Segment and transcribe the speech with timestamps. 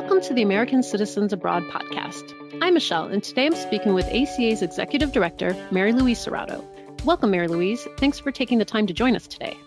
[0.00, 2.32] Welcome to the American Citizens Abroad podcast.
[2.62, 6.64] I'm Michelle, and today I'm speaking with ACA's Executive Director, Marylouise Serrato.
[7.04, 7.84] Welcome, Marylouise.
[7.98, 9.58] Thanks for taking the time to join us today.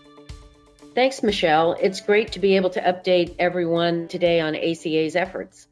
[0.95, 1.73] Thanks, Michelle.
[1.81, 5.67] It's great to be able to update everyone today on ACA's efforts.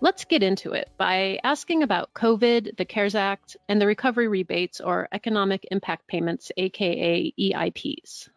[0.00, 4.80] Let's get into it by asking about COVID, the CARES Act, and the recovery rebates
[4.80, 8.28] or economic impact payments, aka EIPs.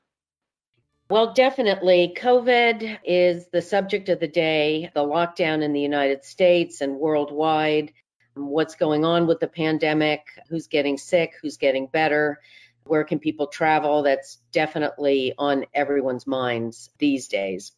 [1.10, 2.14] Well, definitely.
[2.18, 7.94] COVID is the subject of the day, the lockdown in the United States and worldwide,
[8.36, 12.42] um, what's going on with the pandemic, who's getting sick, who's getting better,
[12.84, 14.04] where can people travel.
[14.04, 17.72] That's definitely on everyone's minds these days.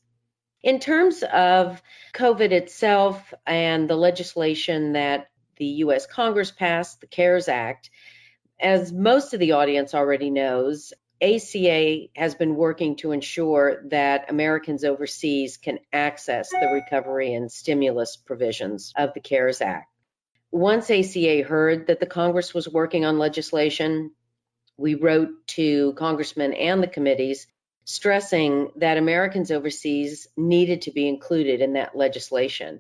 [0.64, 1.82] In terms of
[2.16, 7.92] COVID itself and the legislation that the US Congress passed, the CARES Act,
[8.60, 14.84] as most of the audience already knows, ACA has been working to ensure that Americans
[14.84, 19.88] overseas can access the recovery and stimulus provisions of the CARES Act.
[20.52, 24.12] Once ACA heard that the Congress was working on legislation,
[24.78, 27.48] we wrote to congressmen and the committees
[27.84, 32.80] stressing that Americans overseas needed to be included in that legislation.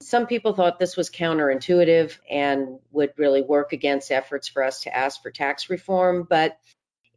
[0.00, 4.96] Some people thought this was counterintuitive and would really work against efforts for us to
[4.96, 6.58] ask for tax reform, but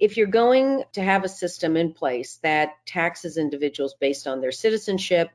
[0.01, 4.51] if you're going to have a system in place that taxes individuals based on their
[4.51, 5.29] citizenship,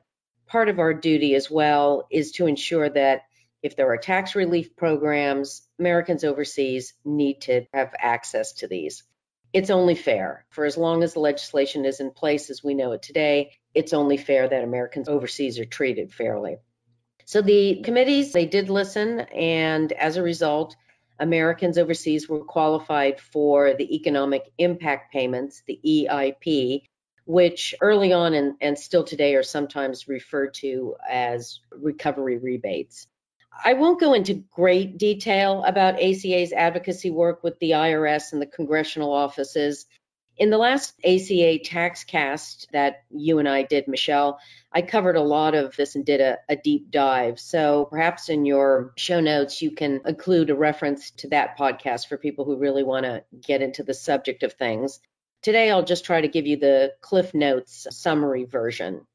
[0.45, 3.21] part of our duty as well is to ensure that
[3.63, 9.03] if there are tax relief programs, Americans overseas need to have access to these.
[9.53, 10.45] It's only fair.
[10.49, 13.93] For as long as the legislation is in place as we know it today, it's
[13.93, 16.57] only fair that Americans overseas are treated fairly.
[17.23, 20.75] So the committees, they did listen, and as a result,
[21.19, 26.83] Americans overseas were qualified for the economic impact payments, the EIP,
[27.25, 33.07] which early on and, and still today are sometimes referred to as recovery rebates.
[33.63, 38.45] I won't go into great detail about ACA's advocacy work with the IRS and the
[38.45, 39.87] congressional offices.
[40.37, 44.39] In the last ACA TaxCast that you and I did, Michelle,
[44.71, 47.39] I covered a lot of this and did a, a, deep dive.
[47.39, 52.17] So perhaps in your show notes, you can include a reference to that podcast for
[52.17, 54.99] people who really want to get into the subject of things.
[55.41, 59.07] Today, I'll just try to give you the Cliff Notes summary version.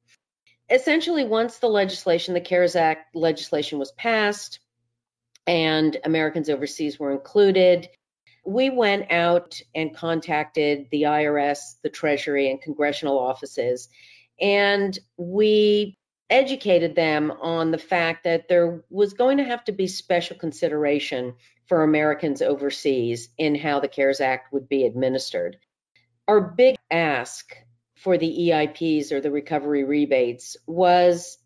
[0.69, 4.59] Essentially, once the legislation, the CARES Act legislation was passed
[5.47, 7.89] and Americans overseas were included,
[8.45, 13.89] we went out and contacted the IRS, the Treasury, and congressional offices,
[14.41, 15.97] and we
[16.31, 21.35] educated them on the fact that there was going to have to be special consideration
[21.67, 25.59] for Americans overseas in how the CARES Act would be administered.
[26.27, 27.55] Our big ask
[27.97, 31.39] for the EIPs or the recovery rebates was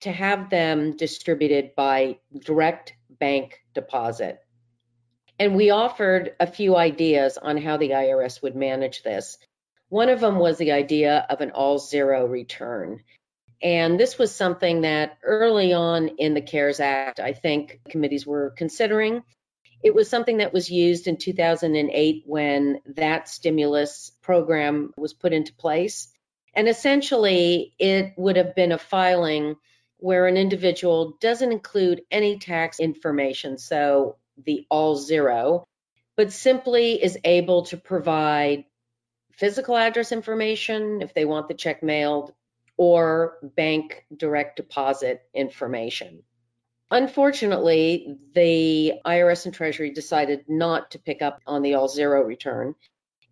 [0.00, 4.40] to have them distributed by direct bank deposit.
[5.40, 9.38] And we offered a few ideas on how the IRS would manage this.
[9.88, 13.02] One of them was the idea of an all zero return.
[13.62, 18.50] And this was something that early on in the CARES Act, I think committees were
[18.50, 19.22] considering.
[19.82, 25.54] It was something that was used in 2008 when that stimulus program was put into
[25.54, 26.08] place.
[26.52, 29.56] And essentially, it would have been a filing
[29.96, 33.56] where an individual doesn't include any tax information.
[33.56, 35.66] So the all zero,
[36.16, 38.64] but simply is able to provide
[39.32, 42.32] physical address information if they want the check mailed
[42.76, 46.22] or bank direct deposit information.
[46.90, 52.74] Unfortunately, the IRS and Treasury decided not to pick up on the all zero return.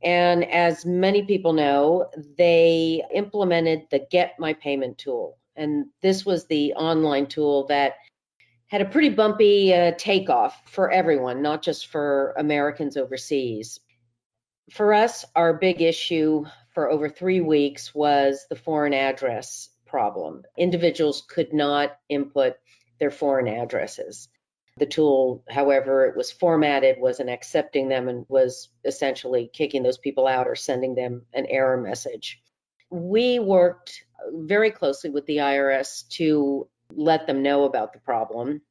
[0.02, 5.36] And as many people know, they implemented the Get My Payment tool.
[5.56, 7.94] And this was the online tool that
[8.68, 13.80] had a pretty bumpy uh, takeoff for everyone, not just for Americans overseas.
[14.70, 16.44] For us, our big issue
[16.74, 20.42] for over three weeks was the foreign address problem.
[20.56, 22.56] Individuals could not input
[23.00, 24.28] their foreign addresses.
[24.76, 30.26] The tool, however, it was formatted, wasn't accepting them and was essentially kicking those people
[30.26, 32.40] out or sending them an error message.
[32.90, 38.62] We worked very closely with the IRS to let them know about the problem.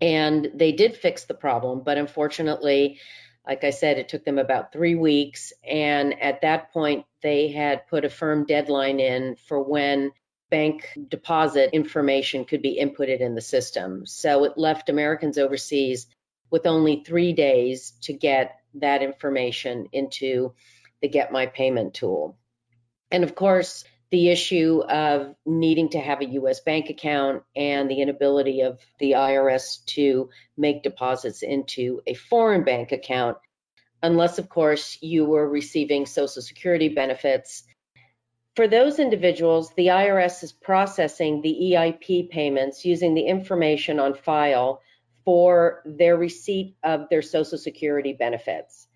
[0.00, 3.00] And they did fix the problem, but unfortunately,
[3.46, 5.52] like I said, it took them about three weeks.
[5.64, 10.12] And at that point, they had put a firm deadline in for when
[10.50, 14.06] bank deposit information could be inputted in the system.
[14.06, 16.06] So it left Americans overseas
[16.50, 20.52] with only three days to get that information into
[21.00, 22.36] the Get My Payment tool.
[23.10, 28.00] And of course, the issue of needing to have a US bank account and the
[28.00, 33.38] inability of the IRS to make deposits into a foreign bank account,
[34.02, 37.64] unless, of course, you were receiving Social Security benefits.
[38.54, 44.80] For those individuals, the IRS is processing the EIP payments using the information on file
[45.24, 48.86] for their receipt of their Social Security benefits.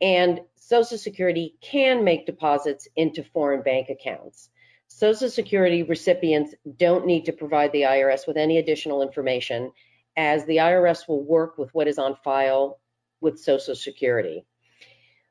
[0.00, 4.48] And Social Security can make deposits into foreign bank accounts.
[4.88, 9.72] Social Security recipients don't need to provide the IRS with any additional information,
[10.16, 12.80] as the IRS will work with what is on file
[13.20, 14.46] with Social Security.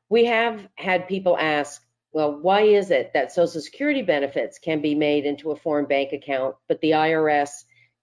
[0.08, 1.82] We have had people ask,
[2.12, 6.12] well, why is it that Social Security benefits can be made into a foreign bank
[6.12, 7.50] account, but the IRS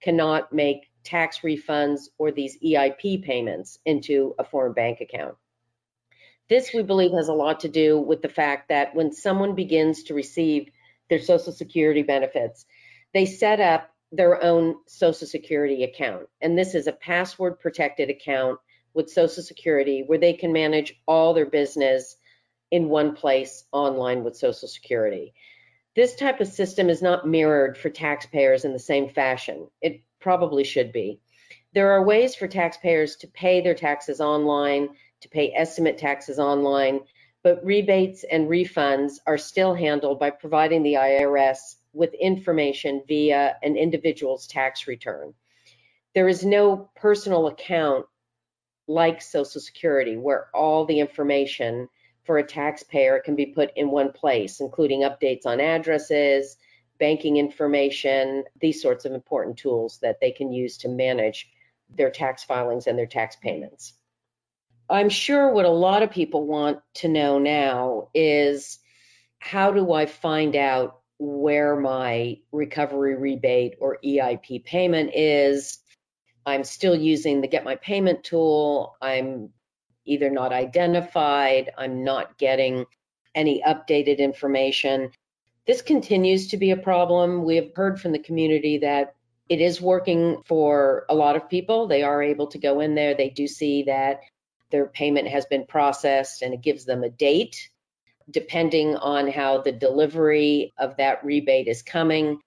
[0.00, 5.34] cannot make tax refunds or these EIP payments into a foreign bank account.
[6.48, 10.04] This, we believe, has a lot to do with the fact that when someone begins
[10.04, 10.70] to receive
[11.10, 12.64] their Social Security benefits,
[13.12, 16.28] they set up their own Social Security account.
[16.40, 18.58] And this is a password protected account
[18.94, 22.16] with Social Security where they can manage all their business
[22.70, 25.34] in one place online with Social Security.
[25.94, 29.68] This type of system is not mirrored for taxpayers in the same fashion.
[29.82, 31.20] It probably should be.
[31.74, 34.90] There are ways for taxpayers to pay their taxes online,
[35.20, 37.00] to pay estimate taxes online,
[37.42, 43.76] but rebates and refunds are still handled by providing the IRS with information via an
[43.76, 45.34] individual's tax return.
[46.14, 48.06] There is no personal account
[48.86, 51.88] like Social Security where all the information
[52.24, 56.56] for a taxpayer can be put in one place, including updates on addresses,
[56.98, 61.48] banking information, these sorts of important tools that they can use to manage
[61.88, 63.94] their tax filings and their tax payments.
[64.90, 68.78] I'm sure what a lot of people want to know now is
[69.38, 75.78] how do I find out where my recovery rebate or EIP payment is?
[76.46, 78.96] I'm still using the Get My Payment tool.
[79.02, 79.50] I'm
[80.06, 82.86] either not identified, I'm not getting
[83.34, 85.10] any updated information.
[85.66, 87.44] This continues to be a problem.
[87.44, 89.14] We have heard from the community that
[89.50, 91.86] it is working for a lot of people.
[91.86, 93.14] They are able to go in there.
[93.14, 94.20] They do see that
[94.70, 97.68] their payment has been processed and it gives them a date
[98.30, 102.40] depending on how the delivery of that rebate is coming.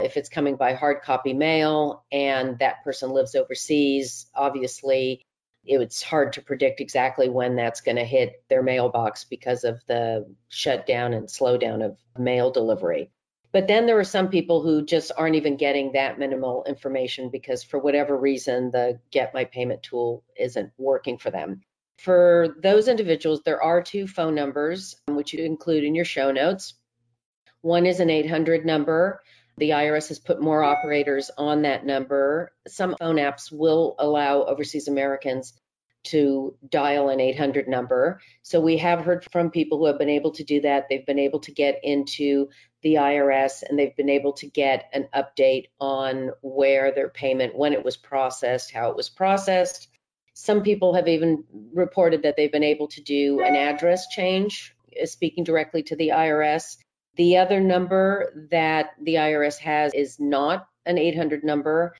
[0.00, 5.24] If it's coming by hard copy mail and that person lives overseas, obviously
[5.64, 10.26] it's hard to predict exactly when that's going to hit their mailbox because of the
[10.48, 13.10] shutdown and slowdown of mail delivery.
[13.54, 17.62] But then there are some people who just aren't even getting that minimal information because,
[17.62, 21.60] for whatever reason, the Get My Payment tool isn't working for them.
[21.98, 26.32] For those individuals, there are two phone numbers, um, which you include in your show
[26.32, 26.74] notes.
[27.60, 29.22] One is an 800 number.
[29.56, 32.50] The IRS has put more operators on that number.
[32.66, 35.52] Some phone apps will allow overseas Americans
[36.04, 38.20] to dial an 800 number.
[38.42, 40.88] So we have heard from people who have been able to do that.
[40.88, 42.48] They've been able to get into
[42.82, 47.72] the IRS and they've been able to get an update on where their payment, when
[47.72, 49.88] it was processed, how it was processed.
[50.34, 55.06] Some people have even reported that they've been able to do an address change, uh,
[55.06, 56.76] speaking directly to the IRS.
[57.16, 61.94] The other number that the IRS has is not an 800 number.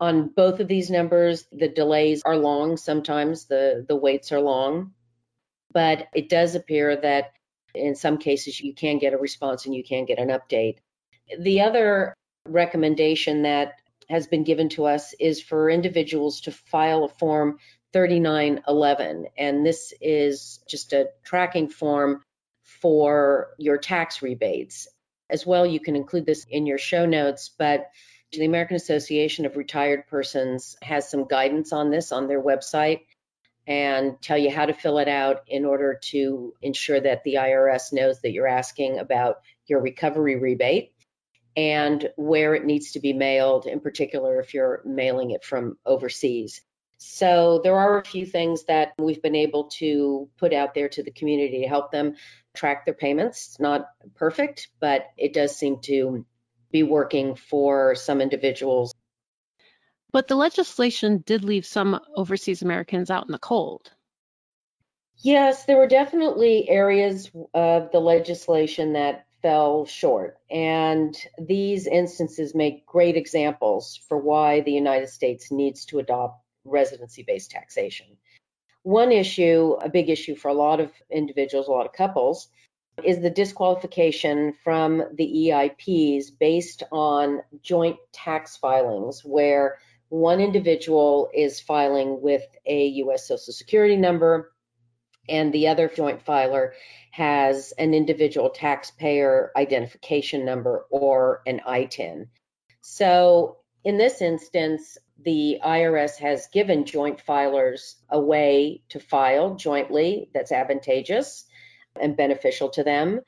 [0.00, 2.76] On both of these numbers, the delays are long.
[2.76, 4.92] Sometimes the, the waits are long.
[5.72, 7.32] But it does appear that
[7.74, 10.78] in some cases you can get a response and you can get an update.
[11.38, 12.14] The other
[12.48, 13.74] recommendation that
[14.08, 17.58] has been given to us is for individuals to file a form
[17.92, 19.26] 3911.
[19.38, 22.22] And this is just a tracking form
[22.64, 24.88] for your tax rebates.
[25.28, 27.86] As well, you can include this in your show notes, but
[28.32, 33.00] the American Association of Retired Persons has some guidance on this on their website
[33.66, 37.92] and tell you how to fill it out in order to ensure that the IRS
[37.92, 40.92] knows that you're asking about your recovery rebate
[41.56, 46.62] and where it needs to be mailed, in particular if you're mailing it from overseas.
[46.98, 51.02] So there are a few things that we've been able to put out there to
[51.02, 52.16] the community to help them
[52.54, 53.48] track their payments.
[53.48, 56.24] It's not perfect, but it does seem to
[56.70, 58.94] be working for some individuals.
[60.12, 63.92] But the legislation did leave some overseas Americans out in the cold.
[65.22, 70.38] Yes, there were definitely areas of the legislation that fell short.
[70.50, 77.22] And these instances make great examples for why the United States needs to adopt residency
[77.22, 78.06] based taxation.
[78.82, 82.48] One issue, a big issue for a lot of individuals, a lot of couples,
[83.04, 89.78] is the disqualification from the EIPs based on joint tax filings where
[90.08, 94.52] one individual is filing with a US Social Security number
[95.28, 96.74] and the other joint filer
[97.12, 102.26] has an individual taxpayer identification number or an ITIN.
[102.80, 110.30] So in this instance, the IRS has given joint filers a way to file jointly
[110.34, 111.44] that's advantageous
[112.00, 113.20] and beneficial to them.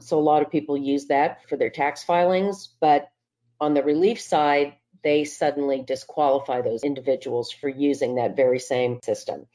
[0.00, 3.08] So a lot of people use that for their tax filings, but
[3.60, 9.46] on the relief side, they suddenly disqualify those individuals for using that very same system.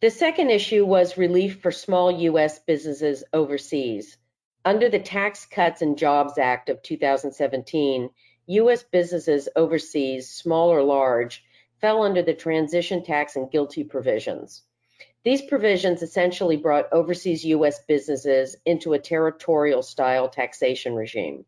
[0.00, 2.60] The second issue was relief for small U.S.
[2.60, 4.16] businesses overseas.
[4.64, 8.10] Under the Tax Cuts and Jobs Act of 2017,
[8.46, 8.82] U.S.
[8.84, 11.44] businesses overseas, small or large,
[11.80, 14.62] fell under the transition tax and GILTI provisions.
[15.24, 17.84] These provisions essentially brought overseas U.S.
[17.86, 21.44] businesses into a territorial style taxation regime.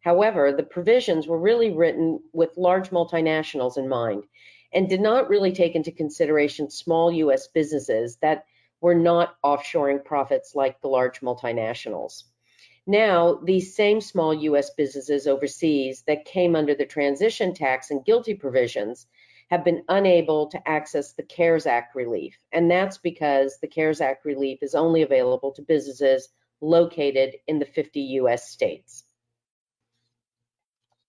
[0.00, 4.24] However, the provisions were really written with large multinationals in mind
[4.72, 7.46] and did not really take into consideration small U.S.
[7.46, 8.44] businesses that
[8.80, 12.24] were not offshoring profits like the large multinationals.
[12.86, 14.70] Now, these same small U.S.
[14.70, 19.06] businesses overseas that came under the transition tax and GILTI provisions
[19.52, 22.38] have been unable to access the CARES Act relief.
[22.52, 26.30] And that's because the CARES Act relief is only available to businesses
[26.62, 28.48] located in the 50 U.S.
[28.48, 29.04] states.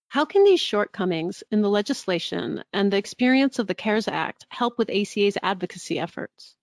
[0.08, 4.76] How can these shortcomings in the legislation and the experience of the CARES Act help
[4.76, 6.54] with ACA's advocacy efforts?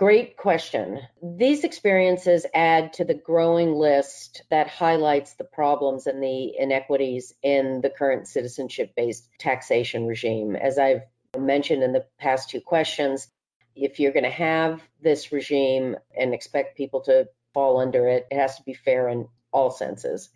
[0.00, 0.98] Great question.
[1.22, 7.82] These experiences add to the growing list that highlights the problems and the inequities in
[7.82, 10.56] the current citizenship based taxation regime.
[10.56, 11.02] As I've
[11.38, 13.28] mentioned in the past two questions,
[13.76, 18.38] if you're going to have this regime and expect people to fall under it, it
[18.38, 20.30] has to be fair in all senses.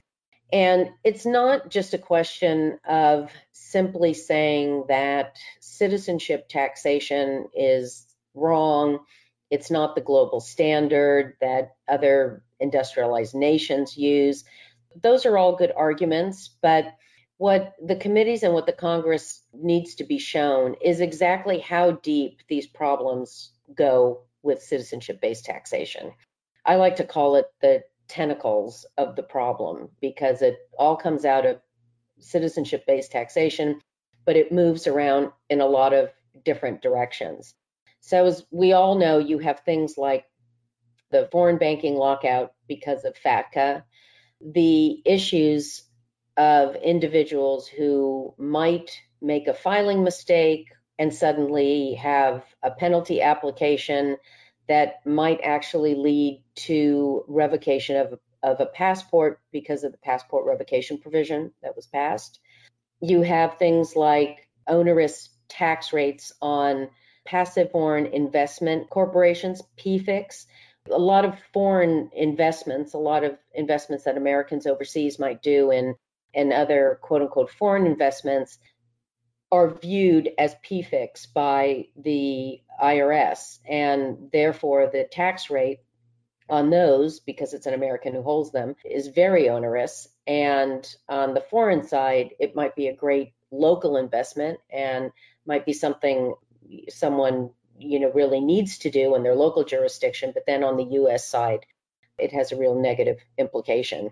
[0.53, 8.99] And it's not just a question of simply saying that citizenship taxation is wrong.
[9.51, 14.45] It's not the global standard that other industrialized nations use.
[15.01, 16.95] Those are all good arguments, but
[17.39, 22.41] what the committees and what the Congress needs to be shown is exactly how deep
[22.49, 26.13] these problems go with citizenship based taxation.
[26.65, 31.47] I like to call it the tentacles of the problem because it all comes out
[31.47, 31.61] of
[32.19, 33.81] citizenship based taxation,
[34.25, 36.11] but it moves around in a lot of
[36.45, 37.55] different directions.
[38.07, 40.27] So, as we all know, you have things like
[41.11, 43.83] the foreign banking lockout because of FATCA,
[44.43, 45.85] the issues
[46.37, 50.67] of individuals who might make a filing mistake
[50.99, 54.19] and suddenly have a penalty application
[54.69, 60.99] that might actually lead to revocation of, of a passport because of the passport revocation
[60.99, 62.39] provision that was passed.
[63.01, 66.91] You have things like onerous tax rates on
[67.25, 70.47] passive foreign investment corporations, PFICs.
[70.91, 75.95] A lot of foreign investments, a lot of investments that Americans overseas might do in,
[76.35, 78.59] in other quote unquote foreign investments
[79.51, 85.79] are viewed as PFICs by the IRS, and therefore the tax rate
[86.49, 90.09] on those, because it's an American who holds them, is very onerous.
[90.27, 95.13] And on the foreign side, it might be a great local investment and
[95.47, 96.35] might be something
[96.89, 100.33] someone you know really needs to do in their local jurisdiction.
[100.33, 101.27] But then on the U.S.
[101.27, 101.67] side,
[102.19, 104.11] it has a real negative implication.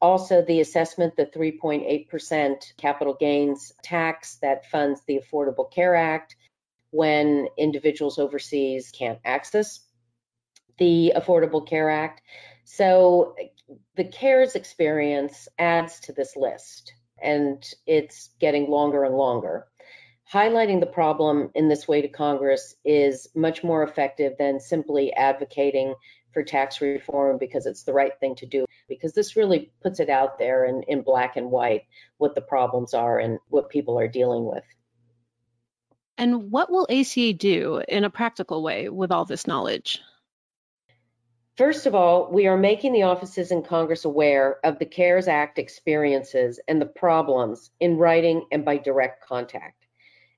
[0.00, 6.36] Also, the assessment, the 3.8% capital gains tax that funds the Affordable Care Act
[6.90, 9.80] when individuals overseas can't access
[10.78, 12.22] the Affordable Care Act.
[12.64, 13.34] So,
[13.96, 19.66] the CARES experience adds to this list, and it's getting longer and longer.
[20.32, 25.94] Highlighting the problem in this way to Congress is much more effective than simply advocating
[26.32, 30.10] for tax reform because it's the right thing to do because this really puts it
[30.10, 31.82] out there in, in black and white
[32.18, 34.64] what the problems are and what people are dealing with.
[36.16, 40.00] And what will ACA do in a practical way with all this knowledge?
[41.56, 45.58] First of all, we are making the offices in Congress aware of the CARES Act
[45.58, 49.83] experiences and the problems in writing and by direct contact.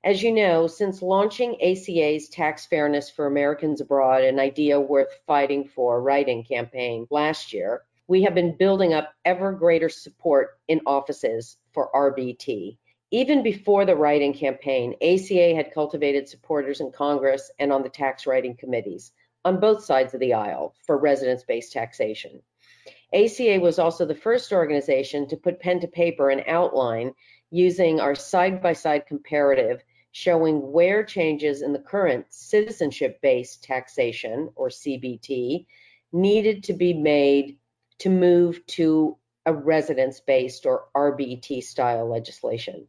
[0.04, 5.66] As you know, since launching ACA's Tax Fairness for Americans Abroad, an idea worth fighting
[5.66, 11.56] for writing campaign last year, we have been building up ever greater support in offices
[11.72, 12.78] for RBT.
[13.10, 18.26] Even before the writing campaign, ACA had cultivated supporters in Congress and on the tax
[18.26, 19.12] writing committees.
[19.44, 22.42] on both sides of the aisle for residence based taxation.
[23.14, 27.12] ACA was also the first organization to put pen to paper and outline
[27.50, 29.82] using our side by side comparative
[30.16, 35.66] showing where changes in the current citizenship based taxation, or CBT,
[36.10, 37.58] needed to be made
[37.98, 42.86] to move to a residence based or RBT style legislation.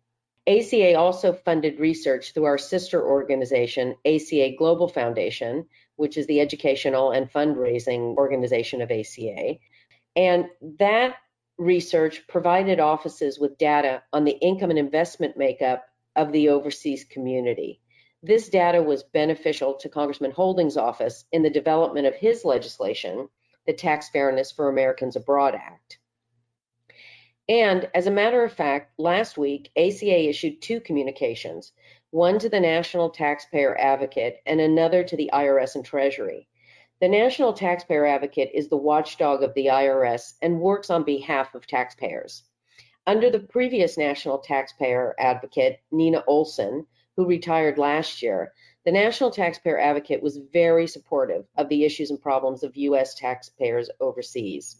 [0.47, 5.65] ACA also funded research through our sister organization, ACA Global Foundation,
[5.97, 9.55] which is the educational and fundraising organization of ACA.
[10.15, 10.45] And
[10.79, 11.17] that
[11.57, 15.85] research provided offices with data on the income and investment makeup
[16.15, 17.81] of the overseas community.
[18.23, 23.29] This data was beneficial to Congressman Holding's office in the development of his legislation,
[23.65, 25.99] the Tax Fairness for Americans Abroad Act.
[27.49, 31.71] And as a matter of fact, last week, ACA issued two communications
[32.11, 36.47] one to the National Taxpayer Advocate and another to the IRS and Treasury.
[36.99, 41.67] The National Taxpayer Advocate is the watchdog of the IRS and works on behalf of
[41.67, 42.41] taxpayers.
[43.05, 48.51] Under the previous National Taxpayer Advocate, Nina Olson, who retired last year,
[48.83, 53.13] the National Taxpayer Advocate was very supportive of the issues and problems of U.S.
[53.13, 54.77] taxpayers overseas.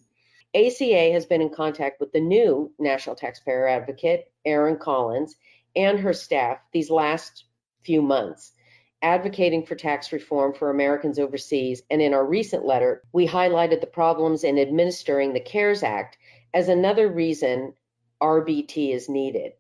[0.55, 5.36] ACA has been in contact with the new National Taxpayer Advocate, Erin Collins,
[5.75, 7.43] and her staff these last
[7.83, 8.53] few months,
[9.01, 11.82] advocating for tax reform for Americans overseas.
[11.89, 16.18] And in our recent letter, we highlighted the problems in administering the CARES Act
[16.54, 17.74] as another reason
[18.22, 19.54] RBT is needed.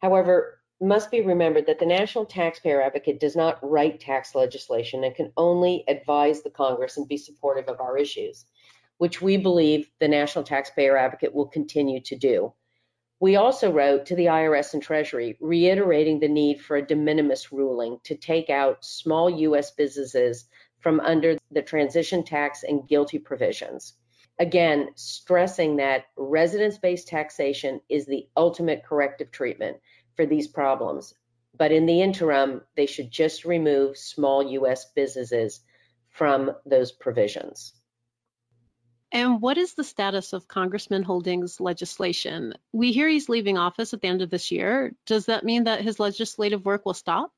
[0.00, 5.14] However, must be remembered that the National Taxpayer Advocate does not write tax legislation and
[5.14, 8.46] can only advise the Congress and be supportive of our issues
[8.98, 12.52] which we believe the National Taxpayer Advocate will continue to do.
[13.20, 17.50] We also wrote to the IRS and Treasury reiterating the need for a de minimis
[17.50, 19.72] ruling to take out small U.S.
[19.72, 20.44] businesses
[20.78, 23.94] from under the transition tax and GILTI provisions.
[24.38, 29.78] Again, stressing that residence based taxation is the ultimate corrective treatment
[30.14, 31.14] for these problems.
[31.56, 34.92] But in the interim, they should just remove small U.S.
[34.92, 35.62] businesses
[36.08, 37.77] from those provisions.
[39.10, 42.54] And what is the status of Congressman Holding's legislation?
[42.72, 44.92] We hear he's leaving office at the end of this year.
[45.06, 47.32] Does that mean that his legislative work will stop?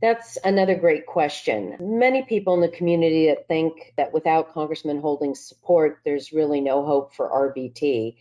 [0.00, 1.76] That's another great question.
[1.80, 6.84] Many people in the community that think that without Congressman Holding's support, there's really no
[6.84, 8.16] hope for RBT.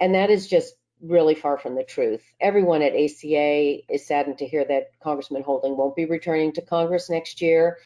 [0.00, 2.22] And that is just really far from the truth.
[2.40, 7.08] Everyone at ACA is saddened to hear that Congressman Holding won't be returning to Congress
[7.08, 7.78] next year.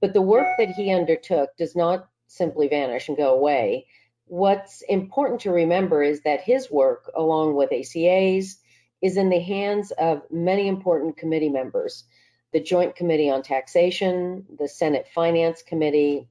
[0.00, 3.86] But the work that he undertook does not simply vanish and go away.
[4.26, 8.58] What's important to remember is that his work, along with ACA's,
[9.00, 12.04] is in the hands of many important committee members
[12.52, 16.28] the Joint Committee on Taxation, the Senate Finance Committee,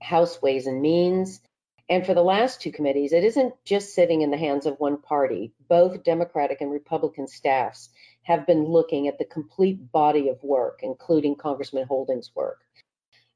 [0.00, 1.40] House Ways and Means.
[1.88, 5.00] And for the last two committees, it isn't just sitting in the hands of one
[5.00, 5.52] party.
[5.68, 7.90] Both Democratic and Republican staffs
[8.22, 12.58] have been looking at the complete body of work, including Congressman Holding's work.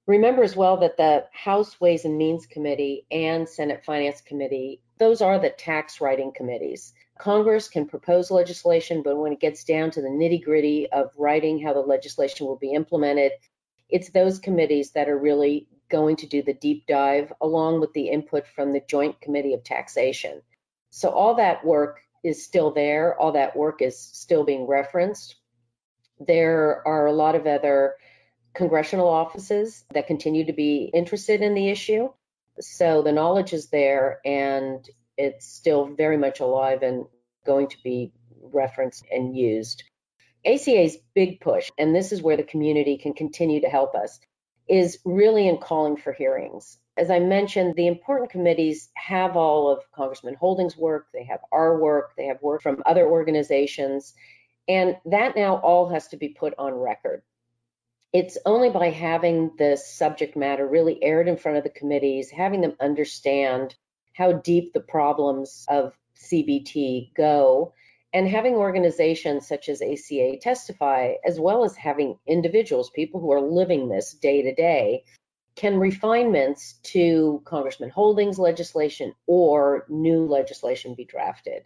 [0.07, 5.21] Remember as well that the House Ways and Means Committee and Senate Finance Committee, those
[5.21, 6.93] are the tax writing committees.
[7.19, 11.61] Congress can propose legislation, but when it gets down to the nitty gritty of writing
[11.61, 13.33] how the legislation will be implemented,
[13.89, 18.09] it's those committees that are really going to do the deep dive along with the
[18.09, 20.41] input from the Joint Committee of Taxation.
[20.91, 25.37] So all that work is still there, all that work is still being referenced.
[26.21, 27.95] There are a lot of other
[28.57, 32.09] congressional offices that continue to be interested in the issue.
[32.59, 34.89] So the knowledge is there and
[35.19, 37.05] it's still very much alive and
[37.45, 39.85] going to be referenced and used.
[40.45, 44.19] ACA's big push, and this is where the community can continue to help us,
[44.69, 46.79] is really in calling for hearings.
[46.97, 51.79] As I mentioned, the important committees have all of Congressman Holding's work, they have our
[51.79, 54.15] work, they have work from other organizations,
[54.69, 57.23] and that now all has to be put on record
[58.13, 62.61] it's only by having the subject matter really aired in front of the committees, having
[62.61, 63.75] them understand
[64.15, 67.75] how deep the problems of CBT go,
[68.15, 73.43] and having organizations such as ACA testify, as well as having individuals, people who are
[73.43, 75.05] living this day to day,
[75.57, 81.65] can refinements to Congressman Holdings legislation or new legislation be drafted.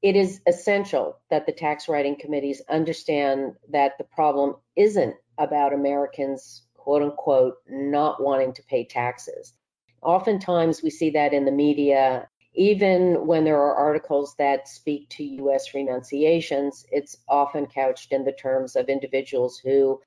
[0.00, 6.62] It is essential that the tax writing committees understand that the problem isn't about Americans,
[6.74, 9.54] quote unquote, not wanting to pay taxes.
[10.02, 15.24] Oftentimes we see that in the media, even when there are articles that speak to
[15.24, 20.00] US renunciations, it's often couched in the terms of individuals who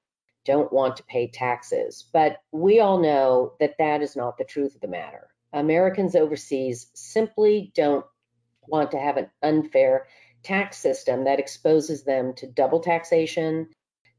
[0.45, 2.05] don't want to pay taxes.
[2.13, 5.27] But we all know that that is not the truth of the matter.
[5.53, 8.05] Americans overseas simply don't
[8.71, 10.07] want to have an unfair
[10.43, 13.67] tax system that exposes them to double taxation,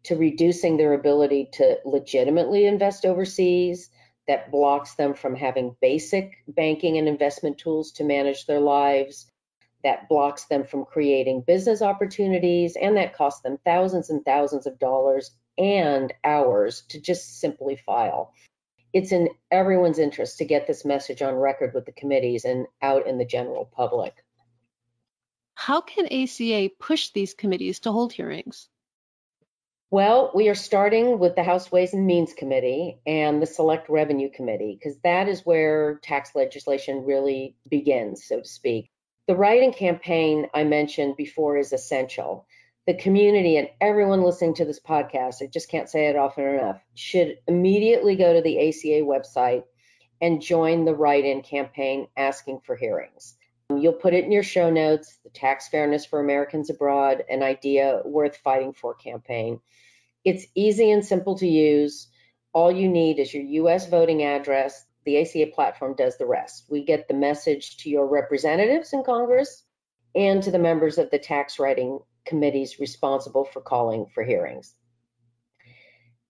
[0.04, 3.90] to reducing their ability to legitimately invest overseas,
[4.28, 9.26] that blocks them from having basic banking and investment tools to manage their lives,
[9.82, 14.78] that blocks them from creating business opportunities, and that costs them thousands and thousands of
[14.78, 18.32] dollars and hours to just simply file.
[18.92, 23.06] It's in everyone's interest to get this message on record with the committees and out
[23.06, 24.14] in the general public.
[25.54, 28.68] How can ACA push these committees to hold hearings?
[29.90, 34.30] Well, we are starting with the House Ways and Means Committee and the Select Revenue
[34.30, 38.90] Committee, because that is where tax legislation really begins, so to speak.
[39.28, 42.46] The write-in campaign I mentioned before is essential.
[42.86, 46.80] The community and everyone listening to this podcast, I just can't say it often enough,
[46.94, 49.64] should immediately go to the ACA website
[50.22, 53.36] and join the write in campaign asking for hearings.
[53.72, 57.42] Um, you'll put it in your show notes, the Tax Fairness for Americans Abroad, an
[57.42, 59.60] idea worth fighting for campaign.
[60.24, 62.08] It's easy and simple to use.
[62.52, 64.84] All you need is your US voting address.
[65.04, 66.64] The ACA platform does the rest.
[66.68, 69.64] We get the message to your representatives in Congress
[70.14, 74.74] and to the members of the tax writing committees responsible for calling for hearings.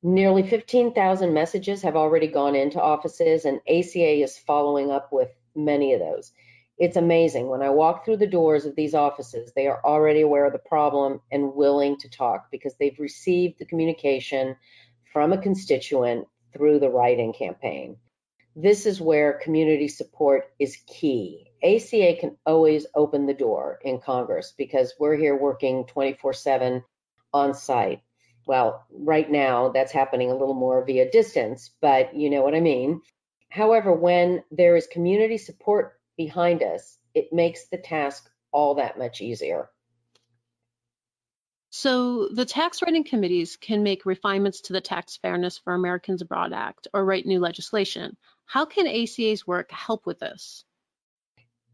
[0.03, 5.93] Nearly 15,000 messages have already gone into offices, and ACA is following up with many
[5.93, 6.33] of those.
[6.79, 7.49] It's amazing.
[7.49, 10.59] When I walk through the doors of these offices, they are already aware of the
[10.59, 14.57] problem and willing to talk because they've received the communication
[15.13, 17.97] from a constituent through the write-in campaign.
[18.57, 21.51] This is where community support is key.
[21.63, 26.85] ACA can always open the door in Congress because we're here working 24 7
[27.33, 28.03] on site.
[28.47, 32.61] Well, right now that's happening a little more via distance, but you know what I
[32.61, 33.01] mean.
[33.49, 39.21] However, when there is community support behind us, it makes the task all that much
[39.21, 39.69] easier.
[41.75, 46.53] So, the tax writing committees can make refinements to the Tax Fairness for Americans Abroad
[46.53, 48.17] Act or write new legislation.
[48.45, 50.65] How can ACA's work help with this?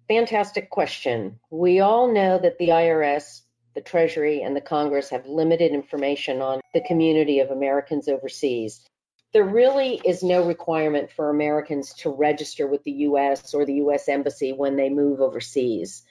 [0.06, 1.40] Fantastic question.
[1.50, 3.42] We all know that the IRS,
[3.74, 8.86] the Treasury, and the Congress have limited information on the community of Americans overseas
[9.32, 14.08] there really is no requirement for Americans to register with the US or the US
[14.08, 16.04] Embassy when they move overseas.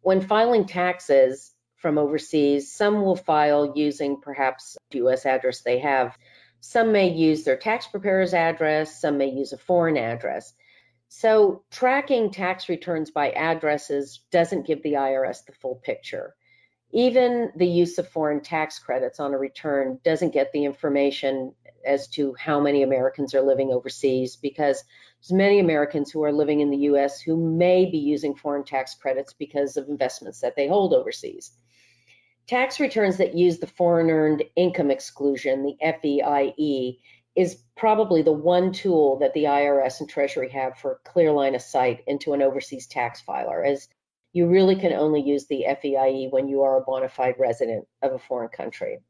[0.00, 6.16] When filing taxes from overseas, some will file using perhaps US address they have.
[6.60, 10.52] Some may use their tax preparer's address, some may use a foreign address.
[11.08, 16.34] So, tracking tax returns by addresses doesn't give the IRS the full picture.
[16.90, 21.54] Even the use of foreign tax credits on a return doesn't get the information
[21.86, 24.84] as to how many Americans are living overseas because
[25.20, 28.94] there's many Americans who are living in the US who may be using foreign tax
[28.94, 31.52] credits because of investments that they hold overseas.
[32.46, 37.00] Tax returns that use the foreign earned income exclusion, the FEIE,
[37.34, 41.54] is probably the one tool that the IRS and Treasury have for a clear line
[41.54, 43.88] of sight into an overseas tax filer, as
[44.32, 48.12] you really can only use the FEIE when you are a bona fide resident of
[48.12, 49.00] a foreign country.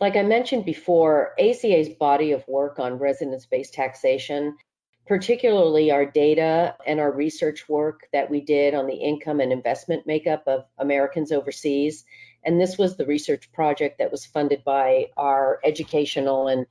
[0.00, 4.56] Like I mentioned before, ACA's body of work on residence based taxation,
[5.06, 10.06] particularly our data and our research work that we did on the income and investment
[10.06, 12.04] makeup of Americans overseas.
[12.44, 16.66] And this was the research project that was funded by our educational and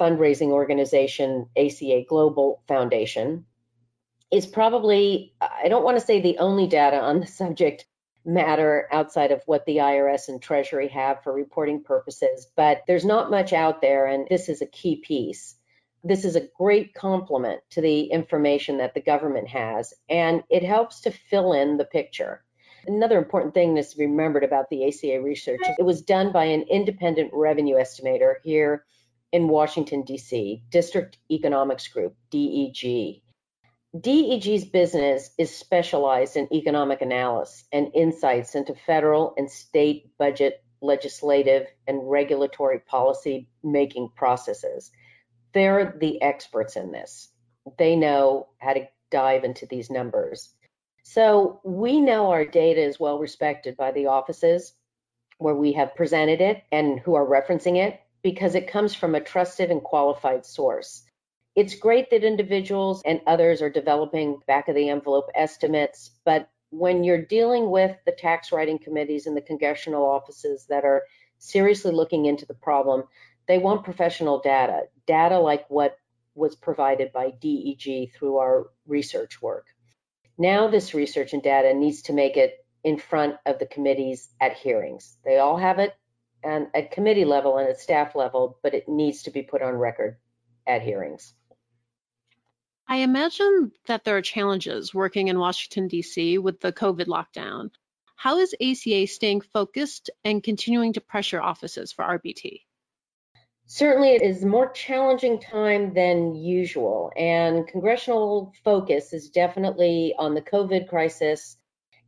[0.00, 3.44] fundraising organization, ACA Global Foundation,
[4.32, 7.86] is probably, I don't want to say the only data on the subject,
[8.24, 13.30] matter outside of what the IRS and Treasury have for reporting purposes, but there's not
[13.30, 15.56] much out there, and this is a key piece.
[16.02, 21.00] This is a great complement to the information that the government has, and it helps
[21.02, 22.44] to fill in the picture.
[22.86, 27.30] Another important thing that's remembered about the ACA research, it was done by an independent
[27.32, 28.84] revenue estimator here
[29.32, 33.22] in Washington, D.C., District Economics Group, DEG.
[34.00, 41.68] DEG's business is specialized in economic analysis and insights into federal and state budget, legislative,
[41.86, 44.90] and regulatory policy making processes.
[45.52, 47.28] They're the experts in this.
[47.78, 50.52] They know how to dive into these numbers.
[51.04, 54.72] So we know our data is well respected by the offices
[55.38, 59.20] where we have presented it and who are referencing it because it comes from a
[59.20, 61.03] trusted and qualified source.
[61.56, 67.04] It's great that individuals and others are developing back of the envelope estimates, but when
[67.04, 71.04] you're dealing with the tax writing committees and the congressional offices that are
[71.38, 73.04] seriously looking into the problem,
[73.46, 75.98] They want professional data, data like what
[76.34, 79.66] was provided by DEG through our research work.
[80.38, 84.54] Now, this research and data needs to make it in front of the committees at
[84.54, 85.16] hearings.
[85.24, 85.94] They all have it
[86.42, 89.74] and at committee level and at staff level, but it needs to be put on
[89.74, 90.16] record
[90.66, 91.34] at hearings.
[92.86, 96.38] I imagine that there are challenges working in Washington, D.C.
[96.38, 97.70] with the COVID lockdown.
[98.16, 102.60] How is ACA staying focused and continuing to pressure offices for RBT?
[103.66, 110.34] Certainly, it is a more challenging time than usual, and congressional focus is definitely on
[110.34, 111.56] the COVID crisis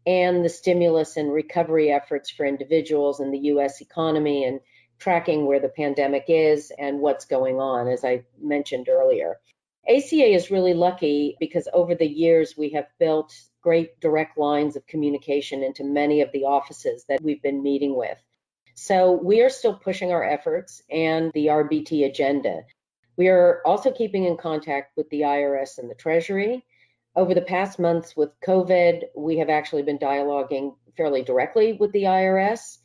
[0.07, 4.61] and the stimulus and recovery efforts for individuals in the US economy and
[4.99, 9.41] tracking where the pandemic is and what's going on, as I mentioned earlier.
[9.88, 14.87] ACA is really lucky because over the years we have built great direct lines of
[14.87, 18.18] communication into many of the offices that we've been meeting with.
[18.75, 22.62] So we are still pushing our efforts and the RBT agenda.
[23.16, 26.64] We are also keeping in contact with the IRS and the Treasury
[27.16, 32.05] over the past months with COVID, we have actually been dialoguing fairly directly with the
[32.05, 32.77] IRS.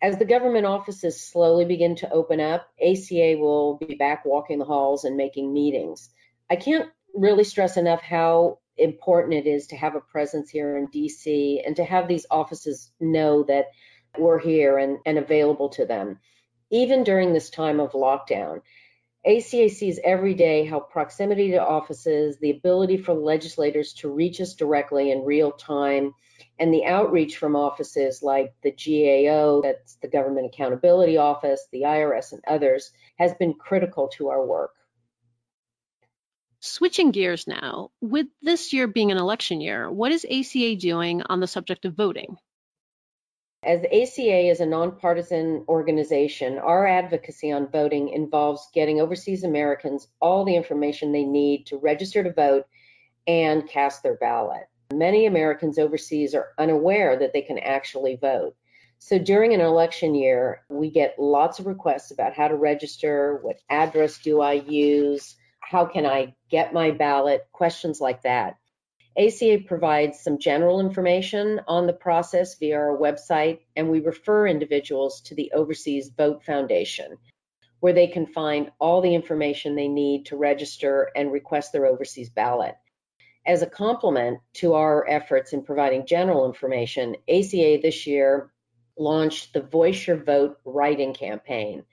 [0.00, 4.64] As the government offices slowly begin to open up, ACA will be back walking the
[4.64, 6.08] halls and making meetings.
[6.48, 10.88] I can't really stress enough how important it is to have a presence here in
[10.88, 13.66] DC and to have these offices know that
[14.18, 16.20] we're here and, and available to them,
[16.70, 18.60] even during this time of lockdown.
[19.26, 24.54] ACA sees every day how proximity to offices, the ability for legislators to reach us
[24.54, 26.14] directly in real time,
[26.60, 32.32] and the outreach from offices like the GAO, that's the Government Accountability Office, the IRS,
[32.32, 34.70] and others, has been critical to our work.
[36.66, 41.38] Switching gears now, with this year being an election year, what is ACA doing on
[41.38, 42.36] the subject of voting?
[43.62, 50.44] As ACA is a nonpartisan organization, our advocacy on voting involves getting overseas Americans all
[50.44, 52.66] the information they need to register to vote
[53.28, 54.64] and cast their ballot.
[54.92, 58.56] Many Americans overseas are unaware that they can actually vote.
[58.98, 63.60] So during an election year, we get lots of requests about how to register, what
[63.70, 65.36] address do I use,
[65.68, 68.56] how can I get my ballot, questions like that.
[69.18, 75.22] ACA provides some general information on the process via our website, and we refer individuals
[75.22, 77.16] to the Overseas Vote Foundation,
[77.80, 82.30] where they can find all the information they need to register and request their overseas
[82.30, 82.76] ballot.
[83.44, 88.52] As a complement to our efforts in providing general information, ACA this year
[88.96, 91.84] launched the Voice Your Vote writing campaign.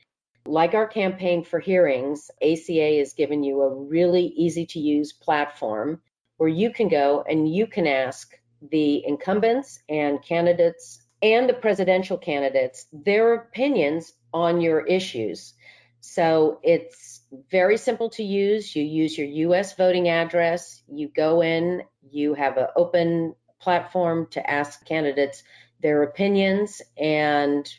[0.45, 6.01] Like our campaign for hearings, ACA has given you a really easy to use platform
[6.37, 8.33] where you can go and you can ask
[8.71, 15.53] the incumbents and candidates and the presidential candidates their opinions on your issues.
[16.01, 18.75] So it's very simple to use.
[18.75, 24.49] You use your US voting address, you go in, you have an open platform to
[24.49, 25.43] ask candidates
[25.81, 27.73] their opinions and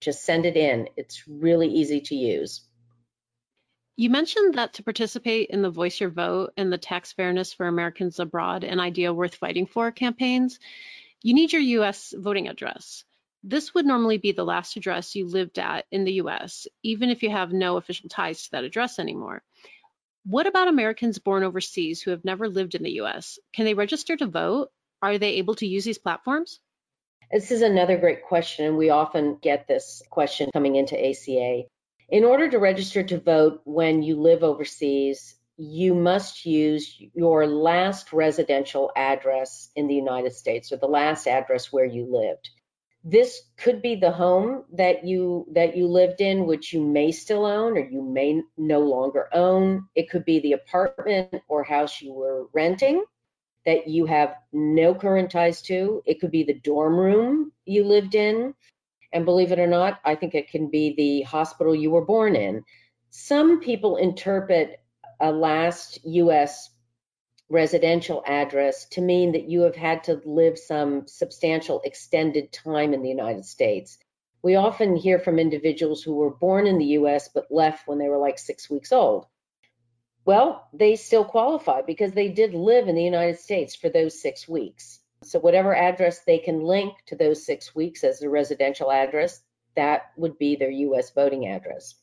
[0.00, 0.88] just send it in.
[0.96, 2.62] It's really easy to use.
[3.96, 7.66] You mentioned that to participate in the Voice Your Vote and the Tax Fairness for
[7.66, 10.60] Americans Abroad an Idea Worth Fighting For campaigns,
[11.20, 13.04] you need your US voting address.
[13.42, 17.24] This would normally be the last address you lived at in the US, even if
[17.24, 19.42] you have no official ties to that address anymore.
[20.24, 23.38] What about Americans born overseas who have never lived in the US?
[23.52, 24.70] Can they register to vote?
[25.02, 26.60] Are they able to use these platforms?
[27.30, 31.64] This is another great question, and we often get this question coming into ACA.
[32.08, 38.14] In order to register to vote when you live overseas, you must use your last
[38.14, 42.48] residential address in the United States or the last address where you lived.
[43.04, 47.44] This could be the home that you that you lived in which you may still
[47.44, 49.86] own or you may no longer own.
[49.94, 53.04] It could be the apartment or house you were renting
[53.68, 56.02] that you have no current ties to.
[56.06, 58.54] It could be the dorm room you lived in.
[59.12, 62.34] And believe it or not, I think it can be the hospital you were born
[62.34, 62.64] in.
[63.10, 64.80] Some people interpret
[65.20, 66.70] a last U.S.
[67.50, 73.02] residential address to mean that you have had to live some substantial extended time in
[73.02, 73.98] the United States.
[74.42, 78.08] We often hear from individuals who were born in the US but left when they
[78.08, 79.26] were like six weeks old.
[80.28, 84.46] Well, they still qualify because they did live in the United States for those six
[84.46, 85.00] weeks.
[85.22, 89.40] So whatever address they can link to those six weeks as a residential address,
[89.74, 91.94] that would be their US voting address.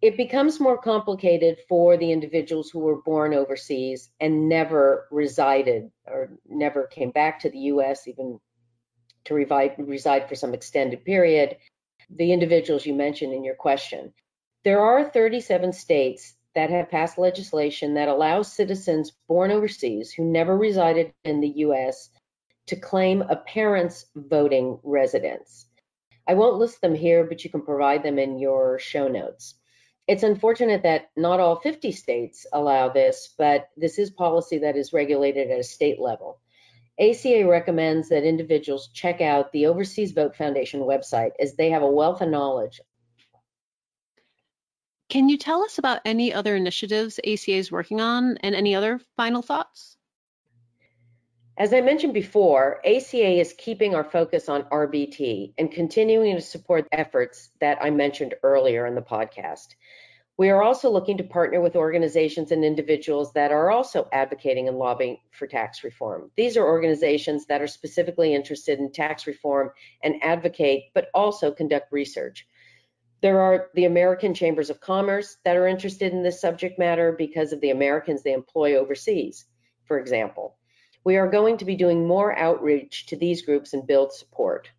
[0.00, 6.30] It becomes more complicated for the individuals who were born overseas and never resided or
[6.48, 8.40] never came back to the US, even
[9.24, 11.58] to reside, reside for some extended period.
[12.08, 14.14] The individuals you mentioned in your question.
[14.64, 20.56] There are 37 states that have passed legislation that allows citizens born overseas who never
[20.56, 22.10] resided in the US
[22.66, 25.66] to claim a parent's voting residence.
[26.26, 29.54] I won't list them here, but you can provide them in your show notes.
[30.06, 34.92] It's unfortunate that not all 50 states allow this, but this is policy that is
[34.92, 36.40] regulated at a state level.
[37.00, 41.90] ACA recommends that individuals check out the Overseas Vote Foundation website as they have a
[41.90, 42.80] wealth of knowledge.
[45.10, 49.00] Can you tell us about any other initiatives ACA is working on and any other
[49.16, 49.96] final thoughts?
[51.58, 56.86] As I mentioned before, ACA is keeping our focus on RBT and continuing to support
[56.92, 59.74] efforts that I mentioned earlier in the podcast.
[60.36, 64.78] We are also looking to partner with organizations and individuals that are also advocating and
[64.78, 66.30] lobbying for tax reform.
[66.36, 69.72] These are organizations that are specifically interested in tax reform
[70.04, 72.46] and advocate, but also conduct research.
[73.22, 77.52] There are the American Chambers of Commerce that are interested in this subject matter because
[77.52, 79.44] of the Americans they employ overseas,
[79.84, 80.56] for example.
[81.04, 84.70] We are going to be doing more outreach to these groups and build support.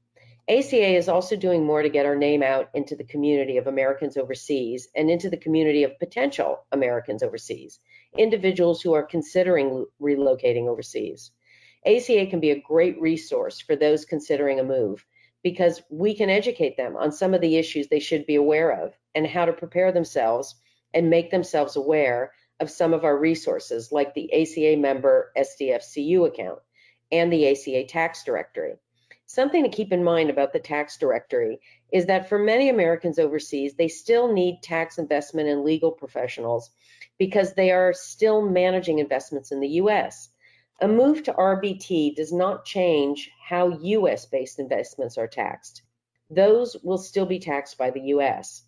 [0.49, 4.17] ACA is also doing more to get our name out into the community of Americans
[4.17, 7.79] overseas and into the community of potential Americans overseas,
[8.17, 11.29] individuals who are considering relocating overseas.
[11.85, 15.05] ACA can be a great resource for those considering a move
[15.43, 18.93] because we can educate them on some of the issues they should be aware of
[19.15, 20.55] and how to prepare themselves
[20.93, 26.59] and make themselves aware of some of our resources, like the ACA member SDFCU account
[27.11, 28.75] and the ACA tax directory.
[29.25, 33.75] Something to keep in mind about the tax directory is that for many Americans overseas,
[33.75, 36.69] they still need tax investment and legal professionals
[37.17, 40.30] because they are still managing investments in the US.
[40.83, 45.83] A move to RBT does not change how US based investments are taxed.
[46.31, 48.63] Those will still be taxed by the US.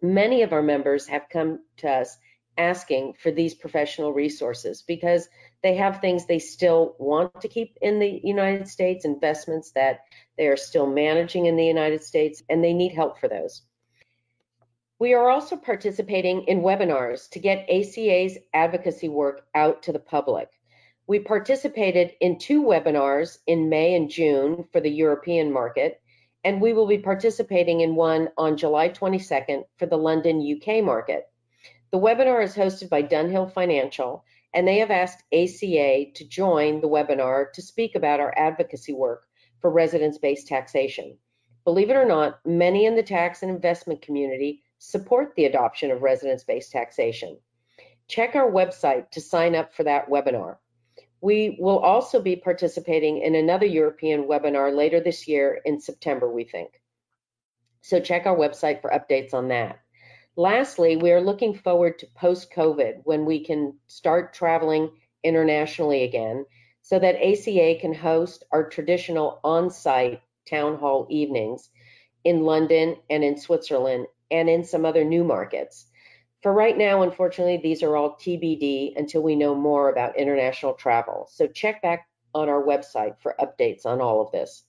[0.00, 2.16] Many of our members have come to us
[2.56, 5.28] asking for these professional resources because
[5.62, 10.00] they have things they still want to keep in the United States, investments that
[10.38, 13.60] they are still managing in the United States, and they need help for those.
[14.98, 20.48] We are also participating in webinars to get ACA's advocacy work out to the public.
[21.08, 26.00] We participated in two webinars in May and June for the European market,
[26.44, 31.28] and we will be participating in one on July 22nd for the London UK market.
[31.90, 36.88] The webinar is hosted by Dunhill Financial, and they have asked ACA to join the
[36.88, 39.26] webinar to speak about our advocacy work
[39.60, 41.18] for residence based taxation.
[41.64, 46.02] Believe it or not, many in the tax and investment community support the adoption of
[46.02, 47.38] residence based taxation.
[48.06, 50.58] Check our website to sign up for that webinar.
[51.22, 56.44] We will also be participating in another European webinar later this year in September, we
[56.44, 56.82] think.
[57.80, 59.78] So check our website for updates on that.
[60.36, 64.90] Lastly, we are looking forward to post COVID when we can start traveling
[65.22, 66.44] internationally again
[66.80, 71.70] so that ACA can host our traditional on site town hall evenings
[72.24, 75.86] in London and in Switzerland and in some other new markets.
[76.42, 81.28] For right now, unfortunately, these are all TBD until we know more about international travel.
[81.30, 84.64] So check back on our website for updates on all of this.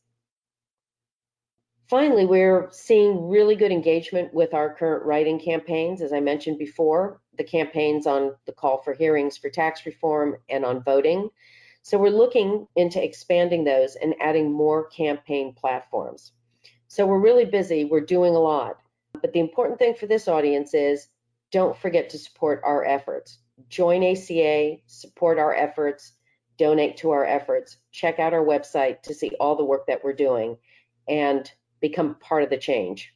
[1.89, 6.01] Finally, we're seeing really good engagement with our current writing campaigns.
[6.01, 10.63] As I mentioned before, the campaigns on the call for hearings for tax reform and
[10.63, 11.29] on voting.
[11.81, 16.33] So we're looking into expanding those and adding more campaign platforms.
[16.87, 18.77] So we're really busy, we're doing a lot.
[19.19, 21.07] But the important thing for this audience is
[21.53, 23.37] don't forget to support our efforts.
[23.69, 26.11] Join ACA, support our efforts,
[26.57, 30.13] donate to our efforts, check out our website to see all the work that we're
[30.13, 30.57] doing.
[31.07, 31.49] And
[31.83, 33.13] become part of the change.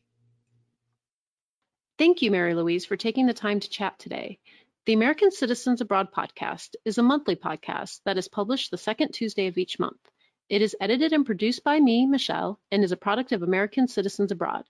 [1.98, 4.40] Thank you, Marylouise, for taking the time to chat today.
[4.86, 9.48] The American Citizens Abroad podcast is a monthly podcast that is published the second Tuesday
[9.48, 10.02] of each month.
[10.50, 14.34] It is edited and produced by me, Michelle, and is a product of American Citizens
[14.34, 14.66] Abroad.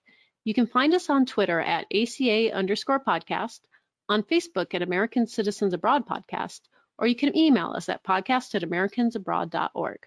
[0.48, 3.60] You can find us on Twitter at ACA underscore podcast,
[4.08, 6.62] on Facebook at American Citizens Abroad podcast,
[6.98, 9.98] or you can email us at podcast at americansabroad.org.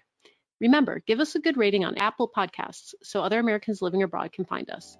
[0.59, 4.45] Remember, give us a good rating on Apple Podcasts so other Americans living abroad can
[4.45, 4.97] find us.